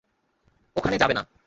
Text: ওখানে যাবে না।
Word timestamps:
ওখানে 0.75 0.95
যাবে 0.97 1.13
না। 1.13 1.23